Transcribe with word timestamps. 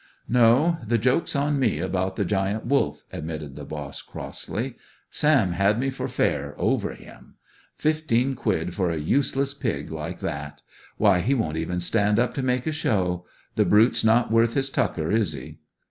"No, 0.27 0.79
the 0.83 0.97
joke's 0.97 1.35
on 1.35 1.59
me 1.59 1.77
about 1.77 2.15
the 2.15 2.25
Giant 2.25 2.65
Wolf," 2.65 3.03
admitted 3.13 3.55
the 3.55 3.65
boss, 3.65 4.01
crossly. 4.01 4.75
"Sam 5.11 5.51
had 5.51 5.77
me 5.79 5.91
for 5.91 6.07
fair, 6.07 6.55
over 6.57 6.95
him. 6.95 7.35
Fifteen 7.77 8.33
quid 8.33 8.73
for 8.73 8.89
a 8.89 8.97
useless 8.97 9.53
pig 9.53 9.91
like 9.91 10.19
that! 10.21 10.63
Why, 10.97 11.19
he 11.19 11.35
won't 11.35 11.57
even 11.57 11.79
stand 11.81 12.17
up 12.17 12.33
to 12.33 12.41
make 12.41 12.65
a 12.65 12.71
show. 12.71 13.27
The 13.53 13.65
brute's 13.65 14.03
not 14.03 14.31
worth 14.31 14.55
his 14.55 14.71
tucker, 14.71 15.11
is 15.11 15.33
he?" 15.33 15.59